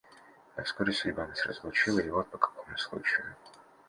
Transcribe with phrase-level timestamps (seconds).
[0.57, 3.35] Но вскоре судьба нас разлучила, и вот по какому случаю.